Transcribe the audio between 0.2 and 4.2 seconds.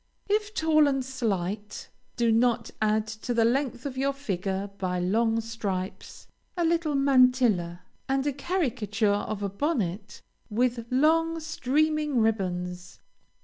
If tall and slight, do not add to the length of your